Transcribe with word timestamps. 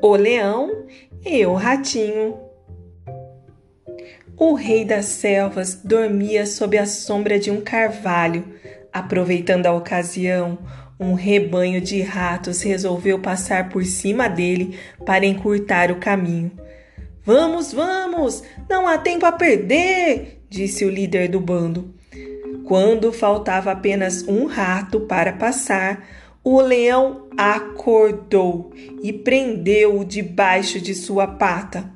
o 0.00 0.16
leão 0.16 0.86
e 1.24 1.44
o 1.46 1.54
ratinho. 1.54 2.38
O 4.36 4.54
rei 4.54 4.84
das 4.84 5.06
selvas 5.06 5.74
dormia 5.84 6.44
sob 6.46 6.76
a 6.76 6.86
sombra 6.86 7.38
de 7.38 7.50
um 7.50 7.60
carvalho. 7.60 8.44
Aproveitando 8.92 9.66
a 9.66 9.72
ocasião, 9.72 10.58
um 10.98 11.14
rebanho 11.14 11.80
de 11.80 12.02
ratos 12.02 12.62
resolveu 12.62 13.18
passar 13.18 13.68
por 13.68 13.84
cima 13.84 14.28
dele 14.28 14.78
para 15.04 15.26
encurtar 15.26 15.90
o 15.90 15.96
caminho. 15.96 16.52
Vamos, 17.24 17.72
vamos! 17.72 18.42
Não 18.68 18.86
há 18.86 18.98
tempo 18.98 19.24
a 19.24 19.32
perder! 19.32 20.42
disse 20.48 20.84
o 20.84 20.90
líder 20.90 21.28
do 21.28 21.40
bando. 21.40 21.94
Quando 22.64 23.12
faltava 23.12 23.72
apenas 23.72 24.22
um 24.26 24.46
rato 24.46 25.00
para 25.00 25.32
passar, 25.32 26.06
o 26.44 26.60
leão 26.60 27.26
acordou 27.38 28.70
e 29.02 29.12
prendeu-o 29.12 30.04
debaixo 30.04 30.78
de 30.78 30.94
sua 30.94 31.26
pata. 31.26 31.90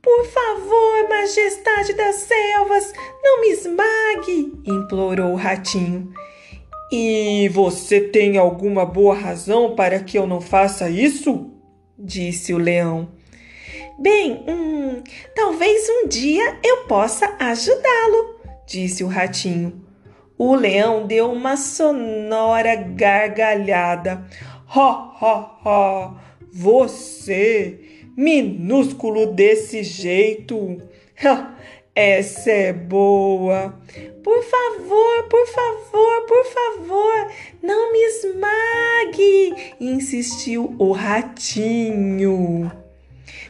Por 0.00 0.26
favor, 0.26 1.08
majestade 1.08 1.92
das 1.94 2.16
selvas, 2.16 2.92
não 3.22 3.40
me 3.40 3.48
esmague, 3.48 4.52
implorou 4.64 5.32
o 5.32 5.36
ratinho. 5.36 6.12
E 6.92 7.48
você 7.48 8.00
tem 8.00 8.38
alguma 8.38 8.86
boa 8.86 9.14
razão 9.14 9.74
para 9.74 9.98
que 9.98 10.16
eu 10.16 10.26
não 10.26 10.40
faça 10.40 10.88
isso? 10.88 11.50
disse 11.98 12.52
o 12.54 12.58
leão. 12.58 13.08
Bem, 13.98 14.44
hum, 14.46 15.02
talvez 15.34 15.88
um 15.88 16.08
dia 16.08 16.58
eu 16.62 16.84
possa 16.84 17.34
ajudá-lo, 17.38 18.40
disse 18.66 19.02
o 19.02 19.08
ratinho. 19.08 19.84
O 20.36 20.56
leão 20.56 21.06
deu 21.06 21.30
uma 21.30 21.56
sonora 21.56 22.74
gargalhada. 22.74 24.26
Ha, 24.68 25.16
ha, 25.20 25.60
ha! 25.64 26.14
Você, 26.52 27.80
minúsculo 28.16 29.26
desse 29.26 29.84
jeito! 29.84 30.78
Essa 31.94 32.50
é 32.50 32.72
boa! 32.72 33.78
Por 34.24 34.42
favor, 34.42 35.28
por 35.28 35.46
favor, 35.46 36.26
por 36.26 36.44
favor, 36.46 37.32
não 37.62 37.92
me 37.92 37.98
esmague! 38.00 39.74
insistiu 39.78 40.74
o 40.78 40.90
ratinho. 40.90 42.83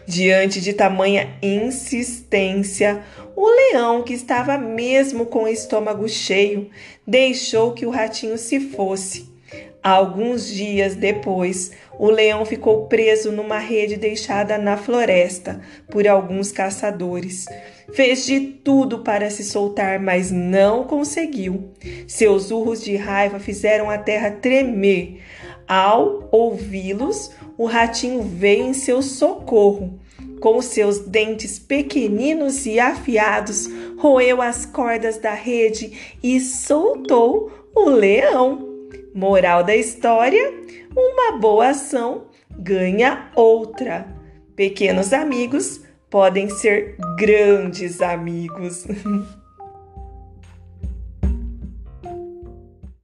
Diante 0.06 0.60
de 0.60 0.72
tamanha 0.72 1.36
insistência, 1.42 3.02
o 3.36 3.48
leão, 3.48 4.02
que 4.02 4.12
estava 4.12 4.56
mesmo 4.58 5.26
com 5.26 5.44
o 5.44 5.48
estômago 5.48 6.08
cheio, 6.08 6.70
deixou 7.06 7.72
que 7.72 7.86
o 7.86 7.90
ratinho 7.90 8.38
se 8.38 8.60
fosse. 8.60 9.34
Alguns 9.82 10.48
dias 10.48 10.96
depois, 10.96 11.72
o 11.98 12.08
leão 12.08 12.46
ficou 12.46 12.86
preso 12.86 13.30
numa 13.30 13.58
rede 13.58 13.96
deixada 13.96 14.56
na 14.56 14.78
floresta 14.78 15.60
por 15.90 16.08
alguns 16.08 16.50
caçadores. 16.50 17.44
Fez 17.92 18.24
de 18.24 18.40
tudo 18.40 19.00
para 19.00 19.28
se 19.28 19.44
soltar, 19.44 20.00
mas 20.00 20.30
não 20.30 20.84
conseguiu. 20.84 21.70
Seus 22.08 22.50
urros 22.50 22.82
de 22.82 22.96
raiva 22.96 23.38
fizeram 23.38 23.90
a 23.90 23.98
terra 23.98 24.30
tremer. 24.30 25.20
Ao 25.66 26.28
ouvi-los, 26.30 27.30
o 27.56 27.66
ratinho 27.66 28.22
veio 28.22 28.66
em 28.66 28.74
seu 28.74 29.02
socorro. 29.02 29.98
Com 30.40 30.60
seus 30.60 30.98
dentes 30.98 31.58
pequeninos 31.58 32.66
e 32.66 32.78
afiados, 32.78 33.66
roeu 33.98 34.42
as 34.42 34.66
cordas 34.66 35.16
da 35.18 35.32
rede 35.32 36.16
e 36.22 36.38
soltou 36.40 37.50
o 37.74 37.88
leão. 37.88 38.68
Moral 39.14 39.64
da 39.64 39.74
história: 39.74 40.52
uma 40.94 41.38
boa 41.38 41.68
ação 41.68 42.26
ganha 42.50 43.30
outra. 43.34 44.06
Pequenos 44.54 45.12
amigos 45.12 45.80
podem 46.10 46.48
ser 46.48 46.96
grandes 47.18 48.02
amigos. 48.02 48.86